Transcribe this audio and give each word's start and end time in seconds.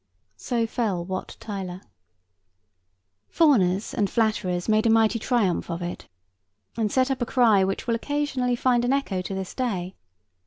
So 0.37 0.65
fell 0.65 1.05
Wat 1.05 1.37
Tyler. 1.39 1.79
Fawners 3.29 3.93
and 3.93 4.09
flatterers 4.09 4.67
made 4.67 4.87
a 4.87 4.89
mighty 4.89 5.19
triumph 5.19 5.69
of 5.69 5.83
it, 5.83 6.07
and 6.75 6.91
set 6.91 7.11
up 7.11 7.21
a 7.21 7.25
cry 7.27 7.63
which 7.63 7.85
will 7.85 7.93
occasionally 7.93 8.55
find 8.55 8.83
an 8.83 8.93
echo 8.93 9.21
to 9.21 9.35
this 9.35 9.53
day. 9.53 9.93